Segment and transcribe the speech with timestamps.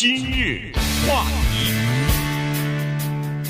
[0.00, 0.70] 今日
[1.08, 1.72] 话题，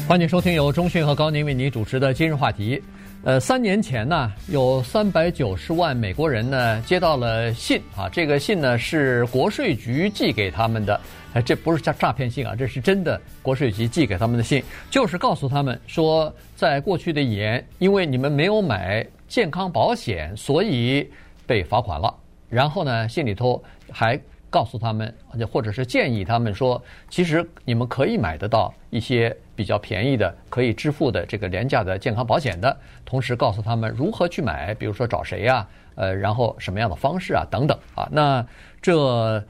[0.08, 2.82] 欢迎收听由中讯和高宁为您主持的今日话题。
[3.22, 10.98] 呃，三年前呢，有三百九十万美国人呢接到了信啊，这个信呢是国税局寄给他们的，
[11.34, 21.06] 哎，这不是诈诈骗信啊，这是真的国税局寄给他们的信，就是告诉他们说，在过去的一年，因为你们没有买健康保险，所以
[21.46, 22.14] 被罚款了。
[22.48, 23.62] 然后呢，信里头
[23.92, 24.18] 还
[24.50, 25.14] 告诉他们，
[25.50, 32.74] 或者是建议他们说，其实你们可以买得到一些比较便宜的、可以支付的这个廉价的健康保险的。
[33.04, 38.08] 同时告诉他们如何去买，比如说找谁呀，呃，然后什么样的方式啊，等等啊。
[38.10, 38.46] 那
[38.80, 39.44] 这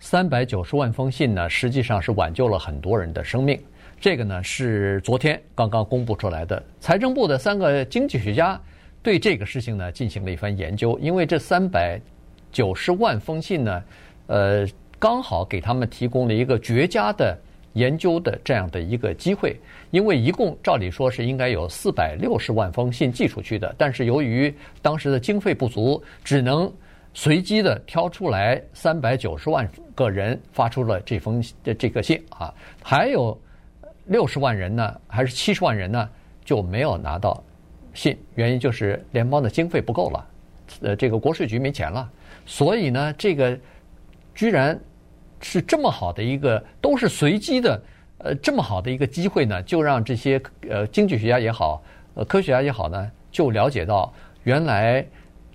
[0.00, 3.60] 三百九十万封信呢，实际上是挽救了很多人的生命。
[4.00, 8.60] 这个呢是昨天刚刚公布出来的，财政部的三个经济学家
[9.00, 12.00] 对这个事情呢进行了一番研究，因为这三百
[12.50, 13.80] 九十万封信呢。
[14.26, 14.66] 呃，
[14.98, 17.38] 刚好给他们提供了一个绝佳的
[17.74, 19.54] 研究的这样的一个机会，
[19.90, 26.72] 因为一共照理说是应该有四百六十万封信寄出去的，但是由于当时的经费不足，只能
[27.12, 33.36] 随机的挑出来三百九十万个人发出了这封的这个信啊，还有
[34.06, 36.08] 六十万人呢，还是七十万人呢
[36.44, 37.42] 就没有拿到
[37.92, 40.26] 信，原因就是联邦的经费不够了，
[40.80, 42.10] 呃，这个国税局没钱了，
[42.46, 43.58] 所以呢，这个。
[44.34, 44.78] 居然
[45.40, 47.80] 是这么好的一个，都是随机的，
[48.18, 51.82] 呃，这么好的一个机会呢，就让这些呃经济学家也好，
[52.14, 54.12] 呃科学家也好呢，就了解到
[54.42, 55.06] 原来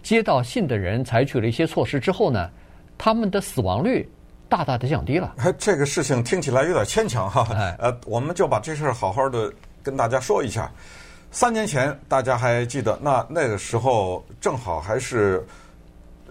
[0.01, 2.49] 接到信的人采取了一些措施之后呢，
[2.97, 4.07] 他们的死亡率
[4.47, 5.35] 大大的降低了。
[5.57, 7.47] 这个事情听起来有点牵强哈，
[7.79, 9.51] 呃，我们就把这事儿好好的
[9.83, 10.71] 跟大家说一下。
[11.31, 15.45] 三年前大家还记得，那那个时候正好还是。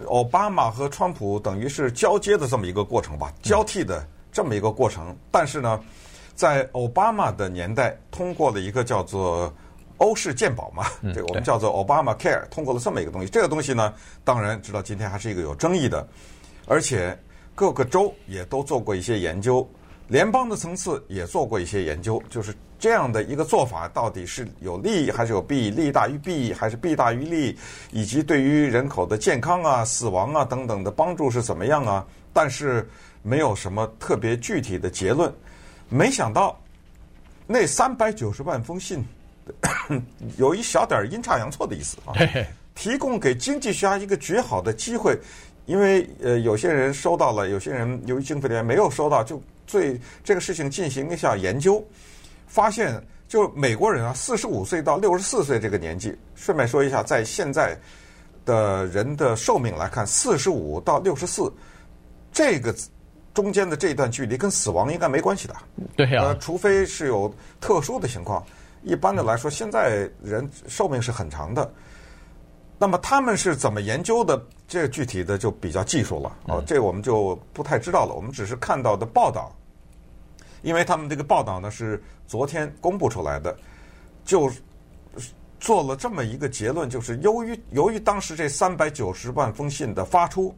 [0.07, 5.15] 奥巴马和川普等于是交接的这么一个过程吧，交替的这么一个过程。
[5.31, 5.79] 但是呢，
[6.35, 9.53] 在奥巴马的年代通过了一个叫做
[9.97, 13.29] 欧式健保嘛，这个我们叫做奥巴马 Care，通过了这么一个东西。
[13.29, 13.93] 这个东西呢，
[14.23, 16.07] 当然直到今天还是一个有争议的，
[16.65, 17.17] 而且
[17.53, 19.67] 各个州也都做过一些研究，
[20.09, 22.53] 联邦的层次也做过一些研究，就是。
[22.81, 25.69] 这样的一个做法到底是有利还是有弊？
[25.69, 27.57] 利大于弊还是弊大于利？
[27.91, 32.07] 以及对于人口的健康啊、死亡啊等等的帮助是怎么样啊？
[32.31, 32.87] 但是
[33.21, 35.29] 没有什么特别具体的结论。
[35.89, 36.57] 没想到
[37.45, 39.03] 那三百九十万封信
[40.39, 42.15] 有一小点阴差阳错的意思啊，
[42.75, 45.19] 提供给经济学家一个绝好的机会，
[45.65, 49.41] 因为呃有些人收到了，有些人由于经费的原因没有收到，就
[49.71, 51.83] 对这个事情进行一下研究。
[52.47, 57.77] 发现，就美国人啊，四十五岁到六十四岁这个年纪，顺便说一下，在现在
[58.43, 61.53] 的人的寿命来看，四十五到六十四
[62.31, 62.73] 这个
[63.33, 65.55] 中间的这段距离跟死亡应该没关系的。
[65.95, 66.25] 对呀、啊。
[66.25, 67.31] 呃，除非是有
[67.61, 68.43] 特殊的情况，
[68.83, 71.71] 一般的来说，现在人寿命是很长的。
[72.79, 74.41] 那么他们是怎么研究的？
[74.67, 78.13] 这个具体的就比较技术了啊，这我们就不太知道了。
[78.13, 79.51] 我们只是看到的报道。
[80.61, 83.55] 因为他们这个报道呢是昨天公布出来的，
[84.25, 84.51] 就
[85.59, 90.53] 做了这么一个结论，就是由于由于当时这三百九十万封信的发出，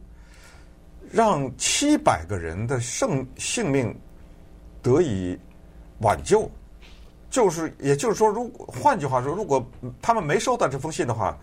[1.10, 3.94] 让七百个人的生性命
[4.82, 5.38] 得以
[5.98, 6.50] 挽救，
[7.30, 9.64] 就是也就是说，如果换句话说，如果
[10.00, 11.38] 他们没收到这封信的话，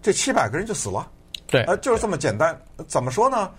[0.00, 1.10] 这七百个人就死了。
[1.46, 2.60] 对，呃，就是这么简单。
[2.86, 3.50] 怎么说呢？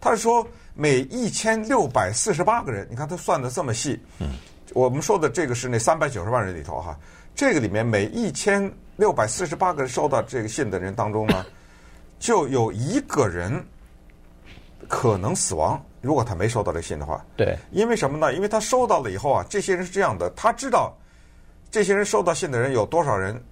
[0.00, 0.46] 他说。
[0.74, 4.00] 每一千六百四十八个人，你看他算的这么细。
[4.18, 4.30] 嗯，
[4.72, 6.98] 我们说的这个是那三百九十万人里头哈，
[7.34, 11.46] 这个里面每一千六百四十八个人收到这个信的人当中呢，
[12.18, 13.64] 就有一个人
[14.88, 15.80] 可能死亡。
[16.00, 18.34] 如果他没收到这信的话，对，因为什么呢？
[18.34, 20.92] 因为他收到了以后啊，这些人是这样的，他知道
[21.70, 23.42] 这些人收到信的人有多少人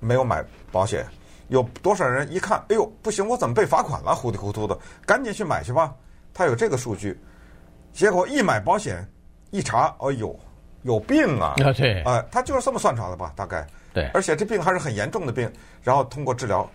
[0.00, 0.42] 没有买
[0.72, 1.06] 保险，
[1.48, 4.14] 有多少人一看，哎呦，不行，我怎么被罚款了？
[4.14, 4.76] 糊里糊涂的，
[5.06, 5.94] 赶紧去买去吧。
[6.32, 7.18] 他有这个数据，
[7.92, 9.06] 结果一买保险，
[9.50, 10.38] 一查，哎呦，
[10.82, 11.54] 有病啊！
[11.64, 13.32] 啊，对，啊，他就是这么算出来的吧？
[13.36, 15.50] 大概，对，而且这病还是很严重的病，
[15.82, 16.68] 然后通过治疗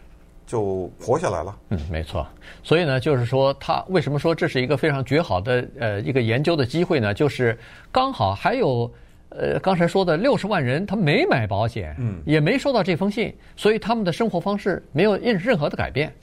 [0.45, 1.57] 就活下来了。
[1.69, 2.27] 嗯，没错。
[2.61, 7.13] 所以呢，就是说，他为什么说这是一个非常绝好的呃一个研究的机会呢？
[7.13, 7.57] 就是
[7.91, 8.91] 刚好还有
[9.29, 16.13] 呃刚才说的六十万人他没买保险，嗯，也没收到这封信，所以他们的生活方式没有任任何的改变，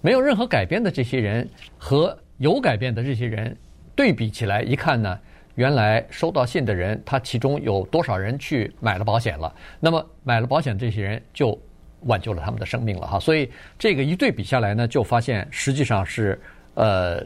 [0.00, 2.18] 没有任何改变的这些人和。
[2.38, 3.56] 有改变的这些人，
[3.94, 5.18] 对比起来一看呢，
[5.54, 9.54] 原来收到信的人，他其中有多少人去买了保险了？
[9.78, 11.58] 那么买了保险这些人就
[12.02, 13.18] 挽救了他们的生命了哈。
[13.18, 16.40] 所以这个一对比下来呢，就发现实际上是
[16.74, 17.24] 呃，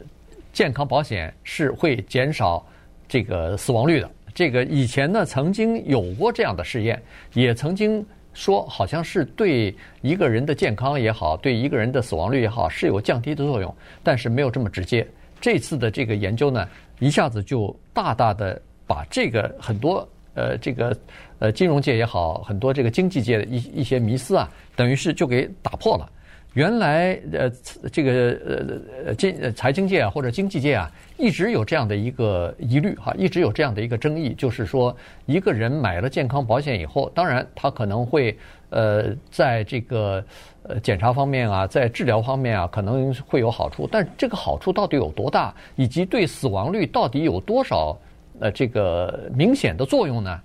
[0.51, 2.65] 健康保险是会减少
[3.07, 4.09] 这个死亡率的。
[4.33, 6.99] 这个以前呢，曾经有过这样的试验，
[7.33, 15.07] 也曾经说好像是对一个人的健康也好，对一个人的死亡率也好，是有降低的作用，但是没有这么直接。
[15.39, 16.67] 这次的这个研究呢，
[16.99, 20.97] 一下子就大大的把这个很多呃这个
[21.39, 26.09] 呃金融界也好，很多这个经济界的一一些迷思啊，等于是就给打破了。
[26.53, 27.49] 原来呃
[27.91, 34.95] 这个呃经财经界啊或者经济界啊一直有这样的一个疑虑哈，一直有这样的一个争议，就是说
[35.25, 38.37] 一个人买了健康保险以后，当然他可能会
[38.69, 40.23] 呃在这个
[40.63, 47.97] 呃检查方面啊，在治疗方面啊可能会有好处，但这个好处到底有多大，以及对死亡率到底有多少
[48.39, 50.39] 呃这个明显的作用呢？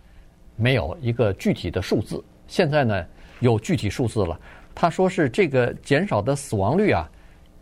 [0.56, 2.24] 没有一个具体的数字。
[2.46, 3.04] 现在呢
[3.40, 4.38] 有具体数字了。
[4.80, 7.10] 他说是这个减少的死亡率啊，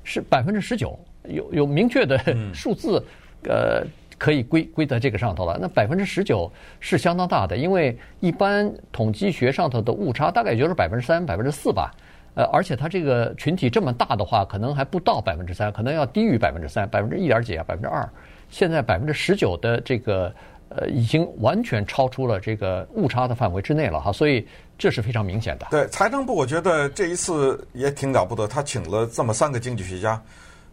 [0.04, 2.20] 是百分之十九，有有明确的
[2.52, 3.02] 数字，
[3.44, 3.82] 呃，
[4.18, 5.56] 可以归归在这个上头了。
[5.58, 11.90] 那百分之十九是相当大的，因为一般统计学上头的误差大概也就是百分之三、百分之四吧。
[12.34, 18.06] 呃，而且它这个群体这么大的话，可能还不到百分之三，可能要低于百分之三，百分之一点几啊，百分之二。
[18.50, 20.30] 现在百分之十九的这个。
[20.68, 24.44] 呃，已经完全超出了这个误差的范围之内了哈，所以
[24.76, 25.68] 这是非常明显的。
[25.70, 30.20] 对，财政部我觉得这一次也挺了不得，他请了这么三个经济学家，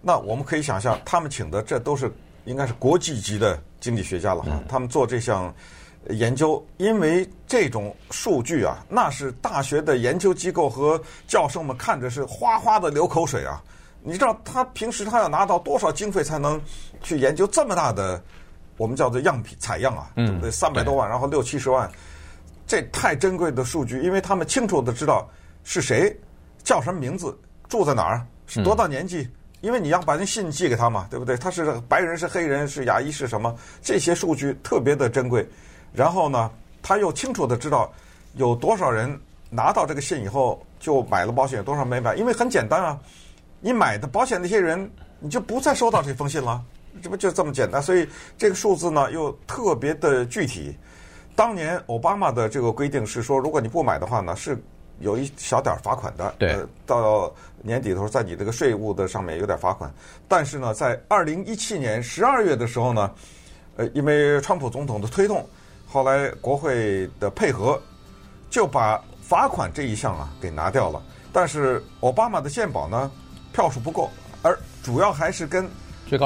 [0.02, 2.12] 那我们可以想象，他们请的这都是
[2.46, 4.60] 应该是国际级的经济学家了哈。
[4.68, 5.54] 他们做这项
[6.10, 13.62] 研究，因为这种数据啊，那是大学的研究机构和教授们看着是哗哗的流口水啊。
[14.02, 16.60] 你知道他平时他要拿到多少经费才能
[17.04, 18.20] 去研究这么大的？
[18.78, 20.50] 我们叫做样品采样啊，对不对？
[20.50, 21.90] 三百多万，然后六七十万，
[22.66, 25.30] 这太珍贵的数据，因为他们清楚的知道
[25.64, 26.16] 是谁，
[26.64, 27.38] 叫什么名字，
[27.70, 29.30] 住在哪儿，是多大年纪，
[29.62, 31.38] 因为你要把那信寄给他嘛，对不对？
[31.38, 33.56] 他是白人是黑人是亚裔是什么？
[33.82, 35.48] 这些数据特别的珍贵。
[35.94, 36.50] 然后呢，
[36.82, 37.94] 他又清楚的知道
[38.34, 43.00] 有多少人拿到这个信以后就买了保险，有多少没买，因为很简单啊，
[43.60, 44.90] 你买的保险那些人，
[45.20, 46.60] 你就不再收到这封信了。
[47.02, 47.82] 这不就这么简单？
[47.82, 48.08] 所以
[48.38, 50.78] 这个数字呢又特别的具体。
[51.36, 54.56] 当年奥巴马的这个规定是说，如果你不买的话呢，是
[55.00, 56.36] 有一小点罚款的。
[56.38, 56.56] 对。
[56.86, 59.92] 到年底的时候，在你这个税务的上面有点罚款。
[60.28, 63.12] 但是呢，在二零一七年十二月的时候呢，
[63.78, 65.44] 呃，因为川普总统的推动，
[65.88, 67.82] 后来国会的配合，
[68.52, 71.02] 就把罚款这一项啊给拿掉了。
[71.34, 73.12] 但是奥巴马的健保呢
[73.52, 74.10] 票数不够，
[74.44, 75.68] 而主要还是跟。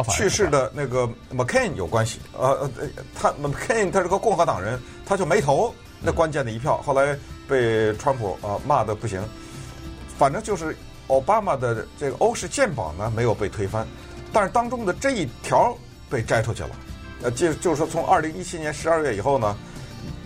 [0.10, 7.18] 去世的那个 McCain 有关系，呃呃，他 McCain 他是个共和党人，他就没投那关键的一票，后来
[7.48, 9.22] 被川普呃骂的不行。
[10.18, 10.76] 反正就是
[11.08, 13.86] 奥巴马的这个欧式鉴宝呢没有被推翻，
[14.34, 15.78] 但是当中的这一条
[16.10, 16.70] 被摘出去了。
[17.24, 19.56] 呃，就就是说从二零一七年十二月以后呢，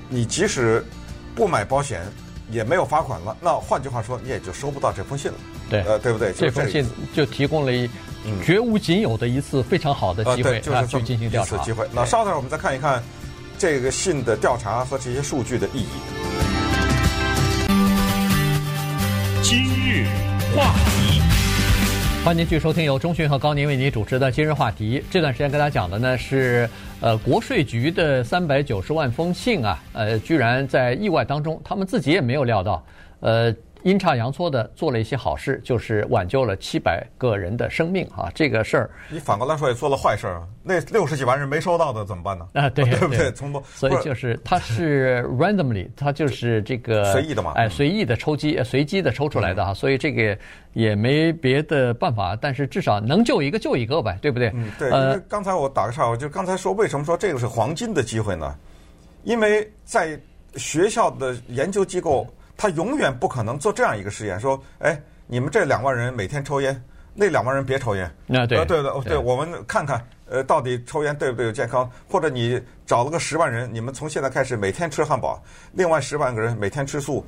[0.09, 0.83] 你即使
[1.35, 2.01] 不买保险
[2.49, 5.37] 也没有罚款了，那换句话说你也就收不到这封信了。
[5.69, 6.33] 对，呃，对不对？
[6.33, 7.89] 这封信就提供了一。
[8.43, 11.57] 绝无仅有的一次非常好的机会，就是去进行调查。
[11.57, 11.87] 机会。
[11.91, 13.01] 那稍等，我们再看一看
[13.57, 15.87] 这个信的调查和这些数据的意义。
[19.41, 20.05] 今日
[20.55, 21.21] 话题，
[22.23, 24.99] 欢迎您继续收听由中讯和高宁为您主持的《今日话题》。
[25.09, 26.69] 这段时间跟大家讲的呢是，
[26.99, 32.85] 呃，国税局的三百九十万封信啊，呃，居然在意外当中，他们自己也没有料到，
[33.19, 33.53] 呃。
[33.83, 38.31] 阴差阳错的做了一些好事，就是挽救了七百个人的生命啊！
[38.35, 40.41] 这个事儿，你反过来说也做了坏事儿。
[40.63, 42.47] 那六十几万人没收到的怎么办呢？
[42.53, 43.31] 啊，对 对不对？
[43.31, 49.73] 从不，所以就是他是 randomly，他就是这个随意的嘛，哎，随意的抽机，随机的抽出来的哈。
[49.73, 50.37] 所以这个
[50.73, 54.51] 也没别的办法，但是至少能救一个救一个呗，对不对？
[54.53, 54.91] 嗯，对。
[54.91, 58.55] 呃刚才我打个岔，我就刚才说为什么说这个是黄金的机会呢？
[59.23, 60.19] 因为在
[60.55, 62.27] 学校的研究机构。
[62.61, 66.79] 他永远不可能做这样一个实验，说：“哎，你们这两万人每天抽烟，
[67.15, 71.89] 那两万人别抽烟。”那对，对的，对，我们看看，呃，到底抽烟对不对有健康？
[72.07, 75.41] 或者你找了个十万人，你们从现在开始每天吃汉堡，
[75.71, 77.25] 另外十万个人每天吃素，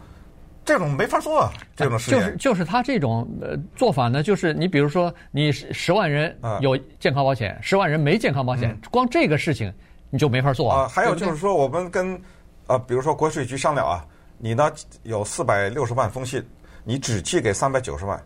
[0.63, 2.19] 这种没法做啊，这种实验。
[2.19, 9.73] 就是就是他这种呃做法呢，就是你比如说你十万人有健康保险，十万人没健康保险，光这个事情
[10.11, 10.87] 你就没法做啊。
[10.87, 12.21] 还有就是说，我们跟
[12.67, 14.05] 呃，比如说国税局商量啊。
[14.43, 14.69] 你呢
[15.03, 16.43] 有四百六十万封信，
[16.83, 18.21] 你只寄给三百九十万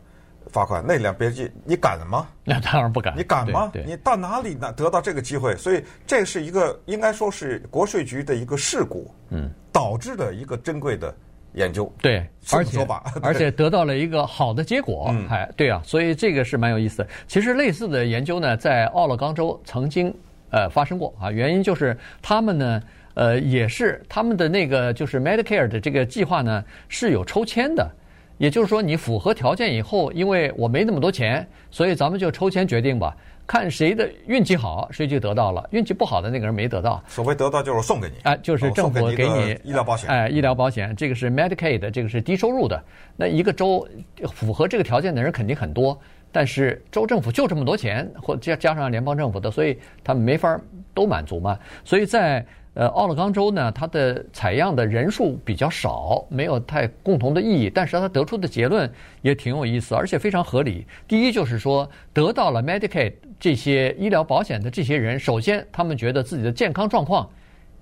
[0.48, 2.26] 罚款，那两别寄，你敢吗？
[2.44, 3.16] 那当然不敢。
[3.16, 3.72] 你敢吗？
[3.86, 5.56] 你到哪里呢得到这个机会？
[5.58, 11.16] 所以这是一个应该说是国税局的一个事故，嗯，导致的一个珍贵的
[11.54, 11.94] 研究。
[12.02, 12.88] 对，而且
[13.22, 15.14] 而且得到了一个好的结果。
[15.30, 17.08] 哎，对啊，所以这个是蛮有意思的。
[17.28, 20.12] 其实类似的研究呢，在奥勒冈州曾经
[20.50, 21.30] 呃发生过啊。
[21.30, 22.82] 原因就是他们呢，
[23.18, 27.90] 呃，也是他们的那个就是 Medicare 的这个计划呢是有抽签的，
[28.38, 33.18] 也就是说你符合条件以后，因为我没那么多钱，所以咱们就抽签决定吧。
[33.48, 37.02] 看谁的运气好，谁就得到了；运气不好的那个人没得到。
[37.08, 42.80] 所谓得到就是送给你，哎，就是政府给你医疗保险，哎，医疗保险，这个是 Medicaid，这个是低收入的。
[43.16, 43.88] 那一个州
[44.32, 46.00] 符合这个条件的人肯定很多，
[46.32, 50.60] 但是州政府就这么多钱，或加加上联邦政府的，所以他们没法
[50.94, 51.58] 都满足嘛。
[51.86, 52.46] 所以在
[52.78, 58.88] 呃，奥勒冈州呢，它的采样的人数比较少，没有太共同的意义，但是它得出的结论
[59.24, 60.86] 也挺有意思，而且非常合理。
[61.08, 67.28] 第一就是说，得到了 Medicaid 这些医疗保险的这些人，首先他们觉得自己的健康状况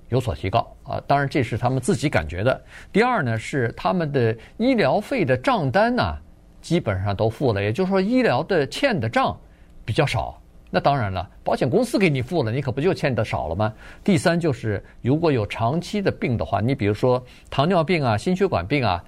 [0.07, 2.63] 有所提高啊，当然这是他们自己感觉的。
[2.93, 6.15] 第二呢，是他们的医疗费的账单呢，
[6.61, 9.37] 基本上都付了，也就是说，医疗的欠的账
[9.83, 10.41] 比较少。
[10.75, 13.73] 那当然了，保险公司给你付了，你可不就欠的少了吗？
[14.03, 19.01] 第三就是，如果有长期的病的话，你比如说糖尿病啊、心血管病啊，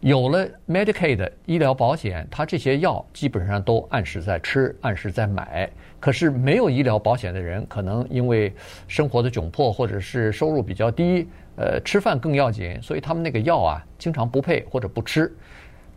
[0.00, 5.66] 有了 Medicaid 医疗保险，它这些药基本上都按时在吃、按时在买。
[5.98, 8.54] 可是没有医疗保险的人，可能因为
[8.86, 15.34] 生活的窘迫，或者是收入比较低，呃，吃饭更要紧，所以他们那个药啊，经常不配或者不吃。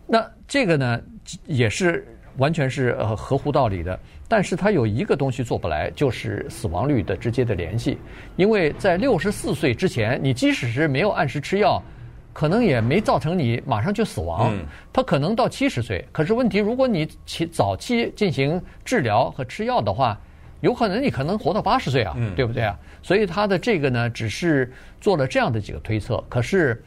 [0.06, 1.02] 那这个呢，
[1.44, 2.16] 也是。
[2.38, 7.98] 完全是呃合乎道理的，但是它有一个东西做不来，就是死亡率的直接的联系。
[8.36, 11.82] 因为在六十四岁之前，你即使是没有按时吃药，
[12.32, 14.56] 可能也没造成你马上就死亡。
[14.92, 20.18] 它可能到七十岁，可是问题，如果你起早期进行治疗和吃药的话，
[20.60, 22.78] 有可能你可能活到八十岁啊，对不对啊？
[23.02, 26.22] 所以它的这个呢，只是做了这样的几个推测。
[26.28, 26.82] 可是，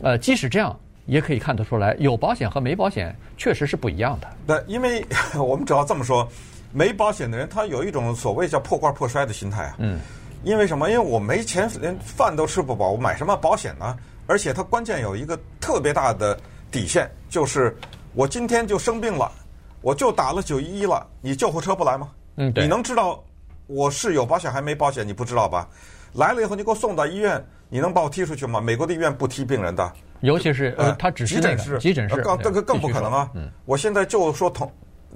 [0.00, 0.78] 呃，即使这样。
[1.06, 4.28] 也可以看得出来，有保险和没保险确实是不一样的。
[4.46, 6.28] 对，因为 我们只要这么说，
[6.72, 9.76] 没保险的人他有一种所谓叫破罐破摔的心态啊。
[9.78, 9.98] 嗯。
[10.44, 10.88] 因为什么？
[10.90, 13.96] 因为我没钱，连饭都吃不饱，我买什么保险呢？
[14.28, 16.38] 而且它关键有一个特别大的
[16.70, 17.76] 底线，就是
[18.14, 19.32] 我今天就生病了，
[19.80, 22.10] 我就打了九一一了，你救护车不来吗？
[22.36, 22.52] 嗯。
[22.54, 23.20] 你能知道
[23.66, 25.04] 我是有保险还没保险？
[25.06, 25.68] 你不知道吧？
[26.12, 28.60] 来了以后，你给我送到医院，你能把我踢出去吗？
[28.60, 29.92] 美国的医院不踢病人的。
[30.20, 33.30] 尤其是呃，他只是急诊室，急诊室更这个更不可能啊！
[33.64, 34.68] 我现在就说疼，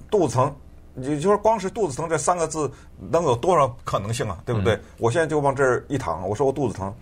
[0.09, 0.55] 肚子疼，
[0.93, 4.37] 你就说光是肚子疼这三个字能有多少可能性啊？
[4.45, 4.79] 对不对？
[4.97, 6.93] 我现在就往这儿一躺，我说我肚子疼，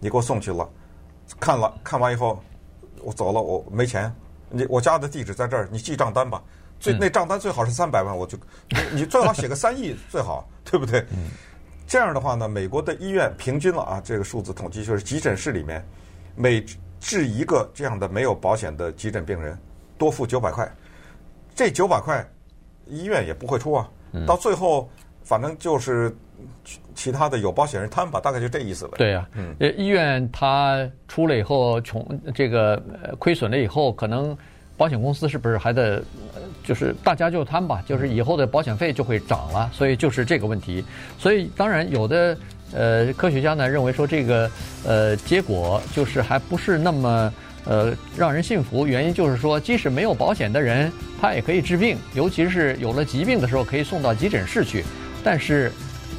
[0.00, 0.68] 你给我送去了，
[1.40, 2.42] 看了看完以后，
[3.02, 4.14] 我走了，我没钱，
[4.50, 6.42] 你我家的地址在这儿，你记账单吧。
[6.78, 8.36] 最那账单最好是三百万，我就
[8.68, 11.04] 你你最好写个三亿 最好，对不对？
[11.86, 15.82] 这样的话呢，美国的医院平均了啊，这个数字统计就是急诊室里面
[16.34, 16.64] 每。
[17.06, 19.56] 治一个这样的没有保险的急诊病人，
[19.96, 20.68] 多付九百块，
[21.54, 22.28] 这九百块
[22.84, 23.88] 医院也不会出啊。
[24.26, 24.90] 到最后，
[25.22, 26.12] 反正就是
[26.96, 28.94] 其他的有保险人摊吧，大概就这意思了。
[28.96, 32.82] 对呀，嗯，医院他出了以后穷，这个
[33.20, 34.36] 亏损了以后，可能
[34.76, 36.02] 保险公司是不是还得，
[36.64, 40.84] 就是大家就摊吧，就是以后的保险费就会涨了，所以就是这个问题。
[41.20, 42.36] 所以当然有的。
[42.72, 44.50] 呃，科学家呢认为说这个
[44.84, 47.32] 呃结果就是还不是那么
[47.64, 48.86] 呃让人信服。
[48.86, 54.84] 原因就是说，即使没有保险的人，他也可以治病，尤其是有了疾病的时候可以送到急诊室去。
[55.22, 55.72] 但是，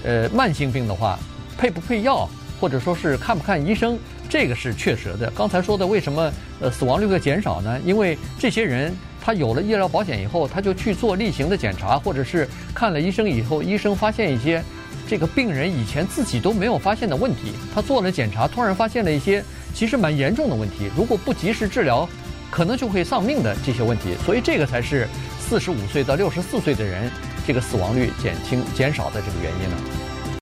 [0.04, 1.20] 呃，慢性病的话，
[1.58, 2.28] 配不配药，
[2.60, 4.00] 或者说是看不看医生，
[4.30, 5.30] 这个是确实的。
[5.32, 7.80] 刚才说的为什么呃死亡率会减少呢？
[7.86, 14.64] 因为这些人他有了医疗保险以后，他就去做例行的检查，或者是看了医生以后，医生发现一些。
[15.08, 20.92] 这个病人以前自己都没有发现的问题，他做了检查，突然发现了一些其实蛮严重的问题。
[20.96, 22.08] 如果不及时治疗，
[22.52, 24.16] 可能就会丧命的这些问题。
[24.26, 25.08] 所以这个才是
[25.40, 27.10] 四十五岁到六十四岁的人
[27.46, 30.07] 这个死亡率减轻减少的这个原因呢。